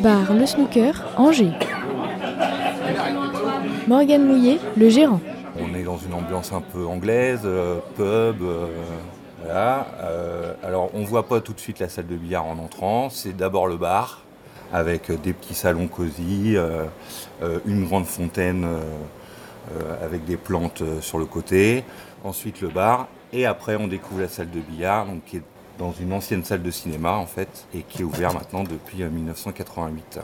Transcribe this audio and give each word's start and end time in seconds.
Bar 0.00 0.34
Le 0.34 0.46
Snooker, 0.46 0.92
Angers. 1.16 1.52
Morgane 3.86 4.26
Mouillet, 4.26 4.58
le 4.76 4.88
gérant. 4.88 5.20
On 5.58 5.74
est 5.74 5.82
dans 5.82 5.98
une 5.98 6.14
ambiance 6.14 6.52
un 6.52 6.60
peu 6.60 6.86
anglaise, 6.86 7.42
euh, 7.44 7.78
pub, 7.96 8.42
euh. 8.42 8.66
Euh, 9.46 10.54
alors 10.62 10.90
on 10.94 11.04
voit 11.04 11.28
pas 11.28 11.40
tout 11.40 11.52
de 11.52 11.60
suite 11.60 11.78
la 11.78 11.88
salle 11.88 12.06
de 12.06 12.16
billard 12.16 12.46
en 12.46 12.58
entrant, 12.58 13.10
c'est 13.10 13.36
d'abord 13.36 13.66
le 13.66 13.76
bar, 13.76 14.22
avec 14.72 15.12
des 15.22 15.34
petits 15.34 15.54
salons 15.54 15.86
cosy, 15.86 16.56
une 17.66 17.84
grande 17.84 18.06
fontaine 18.06 18.66
avec 20.02 20.24
des 20.24 20.38
plantes 20.38 20.82
sur 21.02 21.18
le 21.18 21.26
côté, 21.26 21.84
ensuite 22.24 22.62
le 22.62 22.68
bar, 22.68 23.06
et 23.34 23.44
après 23.44 23.76
on 23.76 23.86
découvre 23.86 24.22
la 24.22 24.28
salle 24.28 24.50
de 24.50 24.60
billard, 24.60 25.06
qui 25.26 25.36
est 25.36 25.42
dans 25.78 25.92
une 25.92 26.12
ancienne 26.12 26.44
salle 26.44 26.62
de 26.62 26.70
cinéma 26.70 27.12
en 27.12 27.26
fait, 27.26 27.66
et 27.74 27.82
qui 27.82 28.02
est 28.02 28.04
ouverte 28.04 28.34
maintenant 28.34 28.64
depuis 28.64 29.02
euh, 29.02 29.10
1988. 29.10 30.20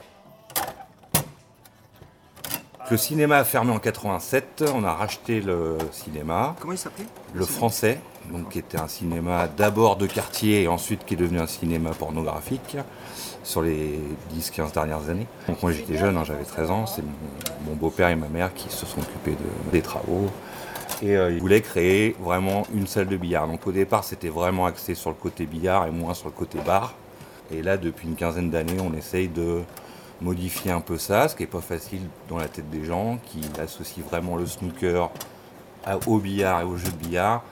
Le 2.91 2.97
cinéma 2.97 3.37
a 3.39 3.45
fermé 3.45 3.71
en 3.73 3.79
87, 3.79 4.65
on 4.75 4.83
a 4.83 4.93
racheté 4.93 5.41
le 5.41 5.79
cinéma, 5.93 6.57
Comment 6.61 6.73
il 6.73 6.79
s'appelait 6.79 7.05
le 7.35 7.45
français, 7.45 8.01
donc 8.33 8.49
qui 8.51 8.59
était 8.59 8.81
un 8.81 8.89
cinéma 8.89 9.47
d'abord 9.47 9.95
de 9.97 10.07
quartier 10.09 10.63
et 10.63 10.69
ensuite 10.69 11.05
qui 11.07 11.15
est 11.15 11.17
devenu 11.17 11.39
un 11.39 11.47
cinéma 11.47 11.91
pornographique 11.91 12.77
sur 13.45 13.63
les 13.63 14.01
10-15 14.37 14.73
dernières 14.75 15.09
années. 15.09 15.29
Donc 15.47 15.63
moi 15.63 15.71
j'étais 15.71 15.97
jeune, 15.97 16.17
hein, 16.17 16.25
j'avais 16.25 16.43
13 16.43 16.71
ans, 16.73 16.87
c'est 16.87 17.03
mon, 17.03 17.13
mon 17.71 17.77
beau-père 17.77 18.09
et 18.09 18.17
ma 18.17 18.27
mère 18.29 18.53
qui 18.55 18.69
se 18.69 18.85
sont 18.87 18.99
occupés 19.01 19.33
de- 19.33 19.71
des 19.71 19.83
travaux. 19.83 20.29
Et 21.03 21.17
euh, 21.17 21.31
ils 21.31 21.41
voulaient 21.41 21.63
créer 21.63 22.15
vraiment 22.21 22.67
une 22.75 22.87
salle 22.87 23.09
de 23.09 23.17
billard. 23.17 23.47
Donc 23.47 23.67
au 23.67 23.73
départ 23.73 24.05
c'était 24.05 24.29
vraiment 24.29 24.67
axé 24.67 24.95
sur 24.95 25.11
le 25.11 25.17
côté 25.17 25.47
billard 25.47 25.87
et 25.87 25.91
moins 25.91 26.15
sur 26.15 26.27
le 26.29 26.35
côté 26.35 26.59
bar. 26.65 26.95
Et 27.51 27.63
là 27.63 27.77
depuis 27.77 28.07
une 28.07 28.17
quinzaine 28.17 28.51
d'années 28.51 28.81
on 28.81 28.93
essaye 28.95 29.29
de 29.29 29.63
modifier 30.21 30.71
un 30.71 30.81
peu 30.81 30.99
ça, 30.99 31.29
ce 31.29 31.35
qui 31.35 31.43
n'est 31.43 31.49
pas 31.49 31.61
facile 31.61 32.03
dans 32.29 32.39
la 32.39 32.49
tête 32.49 32.69
des 32.71 32.85
gens, 32.85 33.19
qui 33.25 33.41
associent 33.59 34.05
vraiment 34.05 34.37
le 34.37 34.47
snooker 34.47 35.11
au 36.07 36.19
billard 36.19 36.61
et 36.61 36.65
au 36.65 36.77
jeu 36.77 36.91
de 36.91 36.97
billard. 36.97 37.43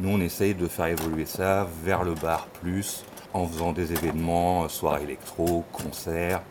Nous, 0.00 0.10
on 0.10 0.20
essaye 0.20 0.54
de 0.54 0.68
faire 0.68 0.86
évoluer 0.86 1.26
ça 1.26 1.66
vers 1.82 2.04
le 2.04 2.14
bar 2.14 2.46
plus, 2.60 3.04
en 3.32 3.46
faisant 3.46 3.72
des 3.72 3.92
événements, 3.92 4.64
euh, 4.64 4.68
soirées 4.68 5.02
électro, 5.02 5.64
concerts, 5.72 6.42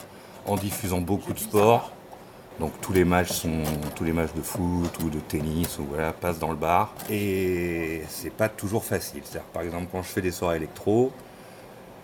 en 0.45 0.55
diffusant 0.55 1.01
beaucoup 1.01 1.33
de 1.33 1.39
sports. 1.39 1.91
Donc 2.59 2.71
tous 2.81 2.91
les 2.91 3.05
matchs 3.05 3.31
sont 3.31 3.61
tous 3.95 4.03
les 4.03 4.13
matchs 4.13 4.33
de 4.35 4.41
foot 4.41 4.91
ou 5.03 5.09
de 5.09 5.19
tennis 5.19 5.77
ou 5.77 5.85
voilà 5.85 6.11
passent 6.11 6.39
dans 6.39 6.49
le 6.49 6.55
bar 6.55 6.93
et 7.09 8.01
c'est 8.07 8.33
pas 8.33 8.49
toujours 8.49 8.83
facile. 8.83 9.21
Par 9.53 9.61
exemple 9.61 9.87
quand 9.91 10.01
je 10.01 10.07
fais 10.07 10.21
des 10.21 10.31
soirées 10.31 10.57
électro, 10.57 11.11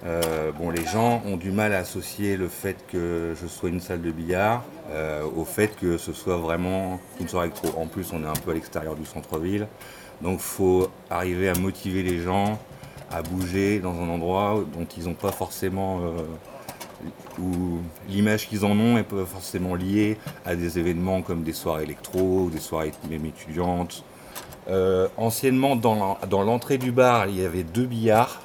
euh, 0.06 0.52
les 0.76 0.86
gens 0.86 1.24
ont 1.26 1.38
du 1.38 1.52
mal 1.52 1.74
à 1.74 1.80
associer 1.80 2.38
le 2.38 2.50
fait 2.50 2.76
que 2.88 3.34
je 3.42 3.48
sois 3.48 3.70
une 3.70 3.80
salle 3.80 4.02
de 4.02 4.12
billard 4.12 4.64
euh, 4.92 5.24
au 5.36 5.46
fait 5.46 5.76
que 5.76 5.98
ce 5.98 6.14
soit 6.14 6.38
vraiment 6.38 7.00
une 7.20 7.28
soirée 7.28 7.48
électro. 7.48 7.70
En 7.80 7.88
plus, 7.88 8.12
on 8.14 8.24
est 8.24 8.28
un 8.28 8.34
peu 8.34 8.52
à 8.52 8.54
l'extérieur 8.54 8.96
du 8.96 9.06
centre-ville, 9.06 9.68
donc 10.22 10.40
faut 10.40 10.90
arriver 11.10 11.50
à 11.50 11.56
motiver 11.56 12.04
les 12.04 12.20
gens 12.20 12.60
à 13.12 13.22
bouger 13.22 13.80
dans 13.80 13.94
un 14.02 14.10
endroit 14.10 14.64
dont 14.74 14.86
ils 14.98 15.06
n'ont 15.06 15.14
pas 15.14 15.32
forcément 15.32 16.00
euh, 16.02 16.24
où 17.40 17.80
l'image 18.08 18.48
qu'ils 18.48 18.66
en 18.66 18.72
ont 18.72 18.96
n'est 18.96 19.04
pas 19.04 19.26
forcément 19.26 19.76
liée 19.76 20.18
à 20.46 20.56
des 20.56 20.80
événements 20.80 21.22
comme 21.22 21.44
des 21.44 21.54
soirées 21.54 21.84
électro 21.84 22.50
des 22.52 22.60
soirées 22.60 22.92
même 23.10 23.26
étudiantes. 23.26 24.04
Euh, 24.70 25.08
anciennement, 25.18 25.76
dans 25.76 26.18
dans 26.30 26.44
l'entrée 26.44 26.78
du 26.78 26.92
bar, 26.92 27.28
il 27.28 27.40
y 27.40 27.46
avait 27.46 27.64
deux 27.64 27.86
billards 27.86 28.42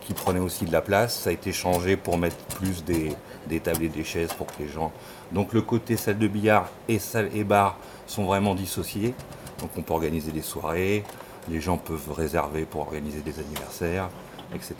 qui 0.00 0.14
prenaient 0.14 0.40
aussi 0.40 0.64
de 0.64 0.72
la 0.72 0.80
place. 0.80 1.18
Ça 1.18 1.30
a 1.30 1.32
été 1.32 1.52
changé 1.52 1.96
pour 1.96 2.16
mettre 2.18 2.36
plus 2.56 2.84
des, 2.84 3.12
des 3.48 3.60
tables 3.60 3.84
et 3.84 3.88
des 3.88 4.04
chaises 4.04 4.32
pour 4.32 4.46
que 4.46 4.62
les 4.62 4.68
gens. 4.68 4.92
Donc 5.32 5.52
le 5.52 5.62
côté 5.62 5.96
salle 5.96 6.18
de 6.18 6.28
billard 6.28 6.68
et 6.88 6.98
salle 6.98 7.30
et 7.34 7.42
bar 7.42 7.78
sont 8.06 8.24
vraiment 8.24 8.54
dissociés. 8.54 9.14
Donc 9.60 9.70
on 9.76 9.82
peut 9.82 9.94
organiser 9.94 10.30
des 10.30 10.42
soirées, 10.42 11.02
les 11.48 11.60
gens 11.60 11.78
peuvent 11.78 12.12
réserver 12.12 12.64
pour 12.64 12.82
organiser 12.82 13.20
des 13.20 13.38
anniversaires, 13.40 14.08
etc. 14.54 14.74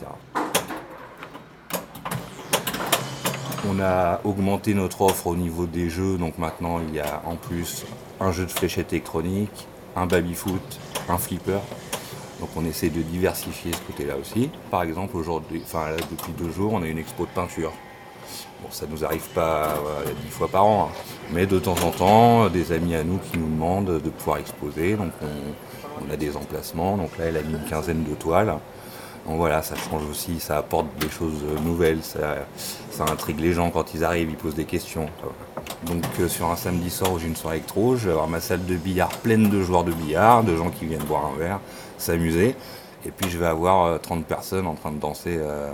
On 3.68 3.80
a 3.80 4.20
augmenté 4.24 4.74
notre 4.74 5.02
offre 5.02 5.26
au 5.26 5.36
niveau 5.36 5.66
des 5.66 5.90
jeux, 5.90 6.18
donc 6.18 6.38
maintenant 6.38 6.80
il 6.86 6.94
y 6.94 7.00
a 7.00 7.22
en 7.26 7.34
plus 7.34 7.84
un 8.20 8.30
jeu 8.30 8.44
de 8.44 8.50
fléchettes 8.50 8.92
électronique, 8.92 9.66
un 9.96 10.06
baby-foot, 10.06 10.78
un 11.08 11.18
flipper. 11.18 11.58
Donc 12.38 12.50
on 12.54 12.64
essaie 12.64 12.90
de 12.90 13.02
diversifier 13.02 13.72
ce 13.72 13.80
côté-là 13.80 14.14
aussi. 14.20 14.50
Par 14.70 14.82
exemple, 14.82 15.16
aujourd'hui, 15.16 15.62
depuis 16.10 16.32
deux 16.32 16.50
jours, 16.52 16.74
on 16.74 16.82
a 16.82 16.86
une 16.86 16.98
expo 16.98 17.24
de 17.24 17.30
peinture. 17.30 17.72
Bon, 18.62 18.68
ça 18.70 18.86
nous 18.88 19.04
arrive 19.04 19.26
pas 19.30 19.74
dix 20.22 20.30
fois 20.30 20.48
par 20.48 20.64
an, 20.64 20.90
hein. 20.90 20.94
mais 21.32 21.46
de 21.46 21.58
temps 21.58 21.76
en 21.84 21.90
temps, 21.90 22.48
des 22.48 22.72
amis 22.72 22.94
à 22.94 23.02
nous 23.02 23.18
qui 23.18 23.38
nous 23.38 23.48
demandent 23.48 24.00
de 24.00 24.10
pouvoir 24.10 24.38
exposer. 24.38 24.96
Donc 24.96 25.12
on, 25.22 26.06
on 26.06 26.12
a 26.12 26.16
des 26.16 26.36
emplacements. 26.36 26.96
Donc 26.96 27.18
là, 27.18 27.26
elle 27.26 27.36
a 27.36 27.42
mis 27.42 27.54
une 27.54 27.64
quinzaine 27.64 28.04
de 28.04 28.14
toiles. 28.14 28.54
Donc 29.26 29.38
voilà, 29.38 29.60
ça 29.62 29.74
change 29.74 30.02
aussi, 30.10 30.38
ça 30.38 30.58
apporte 30.58 30.86
des 31.00 31.08
choses 31.10 31.42
nouvelles, 31.64 31.98
ça, 32.02 32.36
intrigue 33.10 33.40
les 33.40 33.52
gens 33.52 33.70
quand 33.70 33.92
ils 33.94 34.04
arrivent, 34.04 34.30
ils 34.30 34.36
posent 34.36 34.54
des 34.54 34.64
questions. 34.64 35.06
Donc 35.84 36.04
euh, 36.20 36.28
sur 36.28 36.48
un 36.48 36.56
samedi 36.56 36.90
soir 36.90 37.12
où 37.12 37.18
j'ai 37.18 37.26
une 37.26 37.34
soirée 37.36 37.56
électro, 37.56 37.96
je 37.96 38.06
vais 38.06 38.12
avoir 38.12 38.28
ma 38.28 38.40
salle 38.40 38.64
de 38.64 38.76
billard 38.76 39.08
pleine 39.08 39.50
de 39.50 39.62
joueurs 39.62 39.82
de 39.84 39.92
billard, 39.92 40.44
de 40.44 40.54
gens 40.56 40.70
qui 40.70 40.86
viennent 40.86 41.02
boire 41.04 41.30
un 41.34 41.38
verre, 41.38 41.60
s'amuser. 41.98 42.54
Et 43.04 43.10
puis 43.10 43.28
je 43.28 43.36
vais 43.38 43.46
avoir 43.46 43.84
euh, 43.86 43.98
30 43.98 44.24
personnes 44.26 44.66
en 44.66 44.74
train 44.74 44.92
de 44.92 44.98
danser 44.98 45.36
euh, 45.38 45.70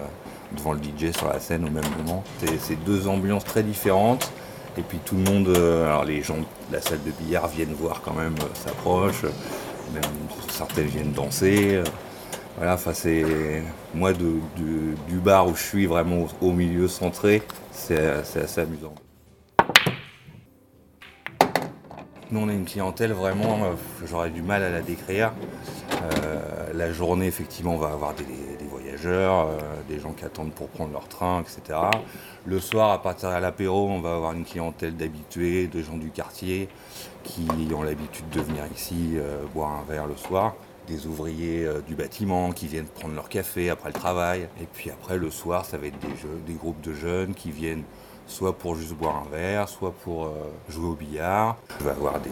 devant 0.57 0.73
le 0.73 0.79
DJ 0.81 1.15
sur 1.15 1.29
la 1.29 1.39
scène 1.39 1.65
au 1.67 1.71
même 1.71 1.85
moment. 2.05 2.25
C'est- 2.59 2.83
deux 2.85 3.07
ambiances 3.07 3.45
très 3.45 3.63
différentes. 3.63 4.33
Et 4.79 4.83
puis 4.83 4.99
tout 5.05 5.17
le 5.17 5.23
monde, 5.31 5.49
euh, 5.49 5.85
alors 5.87 6.05
les 6.07 6.23
gens 6.23 6.39
de 6.39 6.45
la 6.75 6.81
salle 6.81 7.03
de 7.05 7.11
billard 7.23 7.49
viennent 7.49 7.75
voir 7.79 8.01
quand 8.03 8.15
même, 8.15 8.35
euh, 8.41 8.47
s'approchent, 8.55 9.25
même 9.93 10.03
certaines 10.49 10.87
viennent 10.87 11.13
danser. 11.13 11.83
Voilà, 12.57 12.75
enfin 12.75 12.93
c'est 12.93 13.63
moi 13.95 14.13
du 14.13 15.19
bar 15.23 15.49
où 15.49 15.55
je 15.55 15.63
suis 15.63 15.87
vraiment 15.87 16.27
au, 16.41 16.53
milieu 16.53 16.89
centré, 16.89 17.43
c'est 17.71 17.99
assez 17.99 18.61
amusant. 18.61 18.95
Nous 22.31 22.41
on 22.41 22.49
a 22.49 22.53
une 22.53 22.65
clientèle 22.65 23.13
vraiment, 23.13 23.65
euh, 23.65 23.75
j'aurais 24.07 24.31
du 24.31 24.41
mal 24.41 24.63
à 24.63 24.71
la 24.71 24.81
décrire. 24.81 25.33
Euh, 26.03 26.73
la 26.73 26.91
journée 26.91 27.27
effectivement 27.27 27.75
on 27.75 27.79
va 27.79 27.89
avoir 27.89 28.15
des, 28.15 28.25
voyageurs, 28.71 29.49
euh, 29.49 29.59
des 29.87 30.01
gens 30.01 30.13
qui 30.13 30.25
attendent 30.25 30.53
pour 30.53 30.69
prendre 30.69 30.93
leur 30.93 31.09
train, 31.09 31.43
etc. 31.43 31.79
Le 32.47 32.59
soir 32.59 32.91
à 32.93 33.03
partir 33.03 33.29
de 33.29 33.35
l'apéro 33.35 33.87
on 33.91 34.01
va 34.01 34.15
avoir 34.15 34.33
une 34.33 34.47
clientèle 34.47 34.97
d'habitués, 34.97 35.67
de 35.67 35.83
gens 35.83 35.99
du 35.99 36.09
quartier 36.09 36.71
qui 37.23 37.47
ont 37.75 37.83
l'habitude 37.83 38.29
de 38.31 38.41
venir 38.41 38.65
ici 38.75 39.17
boire 39.55 39.71
un 39.73 39.85
verre 39.93 40.07
le 40.07 40.17
soir 40.17 40.55
des 40.87 41.07
ouvriers 41.07 41.65
euh, 41.65 41.81
du 41.81 41.95
bâtiment 41.95 42.53
qui 42.53 42.67
viennent 42.67 42.87
prendre 42.87 43.15
leur 43.15 43.29
café 43.29 43.71
après 43.71 43.89
le 43.89 43.95
travail. 43.95 44.49
Et 44.61 44.67
puis 44.73 44.91
après, 44.91 45.17
le 45.17 45.31
soir, 45.31 45.65
ça 45.65 45.79
va 45.79 45.87
être 45.87 45.99
des, 46.47 46.55
groupes 46.55 46.81
de 46.81 46.93
jeunes 46.93 47.35
qui 47.35 47.51
viennent 47.51 47.85
soit 48.27 48.57
pour 48.57 48.75
juste 48.75 48.95
boire 48.95 49.25
un 49.27 49.31
verre, 49.31 49.69
soit 49.69 49.93
pour 49.93 50.27
euh, 50.27 50.31
jouer 50.69 50.89
au 50.89 50.95
billard. 50.95 51.57
Je 51.79 51.85
vais 51.85 51.91
avoir 51.91 52.21
des, 52.21 52.31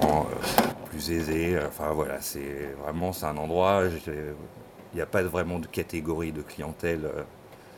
gens 0.00 0.26
euh, 0.30 0.70
plus 0.90 1.10
aisés. 1.10 1.58
Enfin 1.66 1.92
voilà, 1.92 2.20
c'est 2.20 2.74
vraiment 2.82 3.12
c'est 3.12 3.26
un 3.26 3.36
endroit. 3.36 3.82
Il 4.06 4.96
n'y 4.96 5.00
a 5.00 5.06
pas 5.06 5.22
vraiment 5.22 5.58
de 5.58 5.66
catégorie 5.66 6.32
de 6.32 6.42
clientèle 6.42 7.08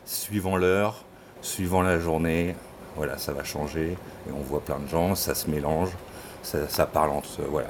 suivant 0.04 0.56
l'heure, 0.56 1.04
suivant 1.40 1.82
la 1.82 1.98
journée. 1.98 2.54
Voilà, 2.96 3.18
ça 3.18 3.32
va 3.32 3.42
changer 3.44 3.96
et 4.28 4.32
on 4.32 4.42
voit 4.42 4.60
plein 4.60 4.78
de 4.78 4.88
gens, 4.88 5.14
ça 5.14 5.34
se 5.34 5.50
mélange, 5.50 5.90
ça, 6.42 6.86
parle 6.86 7.10
entre. 7.10 7.42
Voilà, 7.48 7.68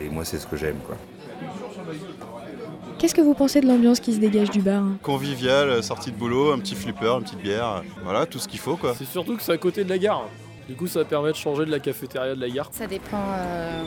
et 0.00 0.08
moi 0.08 0.24
c'est 0.24 0.38
ce 0.38 0.46
que 0.46 0.56
j'aime 0.56 0.78
quoi. 0.86 0.96
Qu'est-ce 2.98 3.14
que 3.14 3.20
vous 3.20 3.34
pensez 3.34 3.60
de 3.60 3.66
l'ambiance 3.66 3.98
qui 4.00 4.12
se 4.12 4.18
dégage 4.20 4.50
du 4.50 4.60
bar 4.60 4.84
Convivial, 5.02 5.68
euh, 5.68 5.82
sortie 5.82 6.12
de 6.12 6.16
boulot, 6.16 6.52
un 6.52 6.58
petit 6.58 6.74
flipper, 6.74 7.16
une 7.16 7.22
petite 7.24 7.40
bière, 7.40 7.66
euh, 7.66 7.80
voilà, 8.04 8.26
tout 8.26 8.38
ce 8.38 8.46
qu'il 8.46 8.60
faut 8.60 8.76
quoi. 8.76 8.94
C'est 8.96 9.06
surtout 9.06 9.36
que 9.36 9.42
c'est 9.42 9.52
à 9.52 9.58
côté 9.58 9.82
de 9.84 9.88
la 9.88 9.98
gare. 9.98 10.28
Du 10.68 10.76
coup, 10.76 10.86
ça 10.86 11.04
permet 11.04 11.32
de 11.32 11.36
changer 11.36 11.64
de 11.66 11.70
la 11.72 11.80
cafétéria 11.80 12.36
de 12.36 12.40
la 12.40 12.48
gare. 12.48 12.68
Ça 12.70 12.86
dépend 12.86 13.18
euh, 13.36 13.82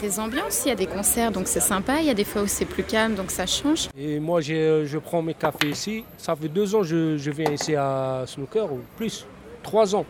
des 0.00 0.20
ambiances. 0.20 0.62
Il 0.64 0.68
y 0.68 0.70
a 0.70 0.76
des 0.76 0.86
concerts, 0.86 1.32
donc 1.32 1.48
c'est 1.48 1.58
sympa. 1.60 2.00
Il 2.00 2.06
y 2.06 2.10
a 2.10 2.14
des 2.14 2.22
fois 2.24 2.42
où 2.42 2.46
c'est 2.46 2.64
plus 2.64 2.84
calme, 2.84 3.16
donc 3.16 3.32
ça 3.32 3.44
change. 3.44 3.88
Et 3.98 4.20
moi, 4.20 4.40
j'ai- 4.40 4.86
je 4.86 4.98
prends 4.98 5.20
mes 5.20 5.34
cafés 5.34 5.68
ici. 5.68 6.04
Ça 6.16 6.36
fait 6.36 6.48
deux 6.48 6.76
ans 6.76 6.80
que 6.82 6.86
je, 6.86 7.16
je 7.18 7.30
viens 7.32 7.50
ici 7.50 7.74
à 7.74 8.22
Snooker, 8.26 8.72
ou 8.72 8.78
plus. 8.96 9.26
Trois 9.66 9.96
ans. 9.96 10.06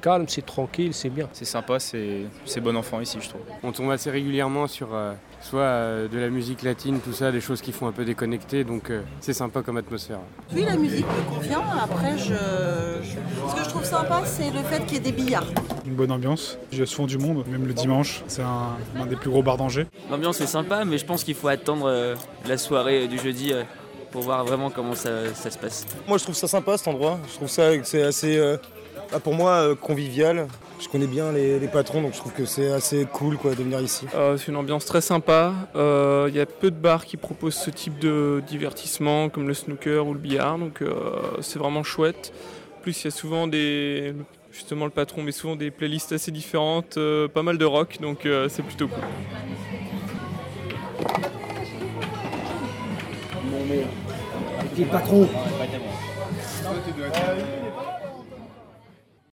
Calme, 0.00 0.24
c'est 0.26 0.46
tranquille, 0.46 0.94
c'est 0.94 1.10
bien. 1.10 1.28
C'est 1.34 1.44
sympa, 1.44 1.78
c'est 1.78 2.22
c'est 2.46 2.62
bon 2.62 2.74
enfant 2.76 2.98
ici, 3.00 3.18
je 3.20 3.28
trouve. 3.28 3.42
On 3.62 3.72
tombe 3.72 3.90
assez 3.90 4.10
régulièrement 4.10 4.66
sur 4.66 4.94
euh, 4.94 5.12
soit 5.42 5.60
euh, 5.60 6.08
de 6.08 6.18
la 6.18 6.30
musique 6.30 6.62
latine, 6.62 6.98
tout 7.00 7.12
ça, 7.12 7.30
des 7.30 7.42
choses 7.42 7.60
qui 7.60 7.72
font 7.72 7.86
un 7.86 7.92
peu 7.92 8.06
déconnecter, 8.06 8.64
donc 8.64 8.88
euh, 8.88 9.02
c'est 9.20 9.34
sympa 9.34 9.60
comme 9.60 9.76
atmosphère. 9.76 10.20
Oui, 10.54 10.64
la 10.64 10.76
musique 10.76 11.04
me 11.04 11.34
convient. 11.34 11.60
Après, 11.82 12.16
je, 12.16 12.32
ce 12.34 13.54
que 13.54 13.64
je 13.64 13.68
trouve 13.68 13.84
sympa, 13.84 14.22
c'est 14.24 14.50
le 14.50 14.62
fait 14.62 14.82
qu'il 14.86 14.94
y 14.94 14.96
ait 14.96 15.00
des 15.00 15.12
billards. 15.12 15.46
Une 15.84 15.94
bonne 15.94 16.12
ambiance. 16.12 16.56
Il 16.72 16.78
y 16.78 16.82
a 16.82 16.86
souvent 16.86 17.06
du 17.06 17.18
monde, 17.18 17.44
même 17.48 17.66
le 17.66 17.74
dimanche. 17.74 18.22
C'est 18.28 18.42
un, 18.42 18.76
un 18.98 19.04
des 19.06 19.16
plus 19.16 19.28
gros 19.28 19.42
bars 19.42 19.58
d'Angers. 19.58 19.88
L'ambiance 20.10 20.40
est 20.40 20.46
sympa, 20.46 20.86
mais 20.86 20.96
je 20.96 21.04
pense 21.04 21.22
qu'il 21.22 21.34
faut 21.34 21.48
attendre 21.48 21.86
euh, 21.86 22.14
la 22.48 22.56
soirée 22.56 23.08
du 23.08 23.18
jeudi 23.18 23.52
euh, 23.52 23.62
pour 24.10 24.22
voir 24.22 24.44
vraiment 24.44 24.70
comment 24.70 24.94
ça, 24.94 25.34
ça, 25.34 25.50
se 25.50 25.58
passe. 25.58 25.86
Moi 26.06 26.18
je 26.18 26.24
trouve 26.24 26.34
ça 26.34 26.48
sympa 26.48 26.76
cet 26.76 26.88
endroit, 26.88 27.18
je 27.28 27.34
trouve 27.34 27.48
ça 27.48 27.70
c'est 27.84 28.02
assez, 28.02 28.36
euh, 28.36 28.56
pour 29.22 29.34
moi, 29.34 29.50
euh, 29.62 29.74
convivial. 29.74 30.46
Je 30.80 30.88
connais 30.88 31.06
bien 31.06 31.30
les, 31.32 31.58
les, 31.58 31.68
patrons 31.68 32.00
donc 32.00 32.14
je 32.14 32.18
trouve 32.18 32.32
que 32.32 32.46
c'est 32.46 32.72
assez 32.72 33.04
cool 33.04 33.36
quoi, 33.36 33.50
de 33.50 33.62
venir 33.62 33.80
ici. 33.80 34.06
Euh, 34.14 34.38
c'est 34.38 34.48
une 34.48 34.56
ambiance 34.56 34.86
très 34.86 35.02
sympa, 35.02 35.52
il 35.74 36.34
y 36.34 36.40
a 36.40 36.46
peu 36.46 36.70
de 36.70 36.76
bars 36.76 37.04
qui 37.04 37.16
proposent 37.16 37.56
ce 37.56 37.70
type 37.70 37.98
de 37.98 38.42
divertissement 38.46 39.28
comme 39.28 39.46
le 39.46 39.54
snooker 39.54 40.06
ou 40.06 40.14
le 40.14 40.18
billard, 40.18 40.58
donc 40.58 40.82
c'est 41.40 41.58
vraiment 41.58 41.82
chouette. 41.82 42.32
En 42.78 42.82
plus 42.82 43.02
il 43.02 43.04
y 43.04 43.08
a 43.08 43.10
souvent 43.10 43.46
des... 43.46 44.14
Justement 44.52 44.84
le 44.84 44.90
patron 44.90 45.22
met 45.22 45.32
souvent 45.32 45.54
des 45.54 45.70
playlists 45.70 46.12
assez 46.12 46.32
différentes, 46.32 46.98
pas 47.34 47.42
mal 47.42 47.58
de 47.58 47.64
rock, 47.64 47.98
donc 48.00 48.26
c'est 48.48 48.62
plutôt 48.62 48.88
cool. 48.88 49.04
Mais, 53.68 53.84
avec 54.58 54.78
les 54.78 54.84
patrons. 54.84 55.28